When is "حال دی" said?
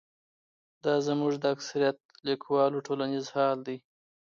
3.35-3.77